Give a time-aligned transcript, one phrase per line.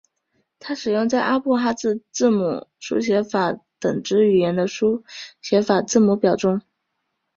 [0.57, 5.03] 它使用在阿布哈兹字母书写法等之语言的书
[5.43, 6.59] 写法字母表中。